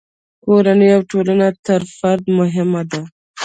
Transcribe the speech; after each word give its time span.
کورنۍ 0.43 0.89
او 0.95 1.01
ټولنه 1.11 1.47
تر 1.65 1.81
فرد 1.97 2.23
مهمه 2.39 2.81
ده. 2.91 3.01